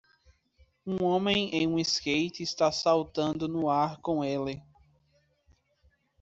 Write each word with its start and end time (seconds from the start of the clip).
Um 0.83 1.03
homem 1.03 1.51
em 1.53 1.67
um 1.67 1.77
skate 1.77 2.41
está 2.41 2.71
saltando 2.71 3.47
no 3.47 3.69
ar 3.69 3.97
com 4.01 4.23
ele. 4.25 4.59